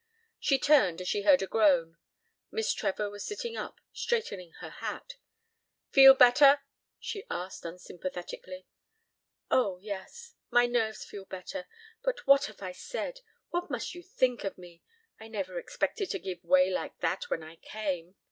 [0.39, 1.95] She turned as she heard a groan.
[2.49, 5.17] Miss Trevor was sitting up, straightening her hat.
[5.91, 6.63] "Feel better?"
[6.97, 8.65] she asked unsympathetically.
[9.51, 11.67] "Oh, yes my nerves feel better!
[12.01, 13.19] But what have I said?
[13.51, 14.81] What must you think of me?
[15.19, 18.15] I never expected to give way like that when I came.